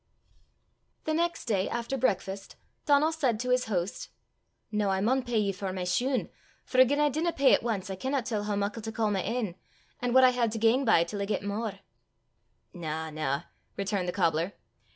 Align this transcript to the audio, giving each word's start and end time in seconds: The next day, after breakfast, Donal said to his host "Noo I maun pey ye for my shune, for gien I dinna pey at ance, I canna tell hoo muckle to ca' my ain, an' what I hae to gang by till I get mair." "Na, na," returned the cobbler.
The 1.03 1.13
next 1.13 1.45
day, 1.45 1.69
after 1.69 1.95
breakfast, 1.95 2.55
Donal 2.87 3.11
said 3.11 3.39
to 3.39 3.51
his 3.51 3.65
host 3.65 4.09
"Noo 4.71 4.87
I 4.87 4.99
maun 4.99 5.21
pey 5.21 5.37
ye 5.37 5.51
for 5.51 5.71
my 5.71 5.83
shune, 5.83 6.29
for 6.65 6.83
gien 6.83 6.99
I 6.99 7.09
dinna 7.09 7.31
pey 7.31 7.53
at 7.53 7.61
ance, 7.61 7.87
I 7.91 7.95
canna 7.95 8.23
tell 8.23 8.45
hoo 8.45 8.55
muckle 8.57 8.81
to 8.81 8.91
ca' 8.91 9.11
my 9.11 9.21
ain, 9.21 9.53
an' 10.01 10.13
what 10.13 10.23
I 10.23 10.31
hae 10.31 10.47
to 10.47 10.57
gang 10.57 10.85
by 10.85 11.03
till 11.03 11.21
I 11.21 11.25
get 11.25 11.43
mair." 11.43 11.81
"Na, 12.73 13.11
na," 13.11 13.43
returned 13.77 14.07
the 14.07 14.11
cobbler. 14.11 14.53